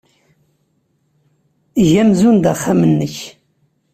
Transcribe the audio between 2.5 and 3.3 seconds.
axxam-nnek.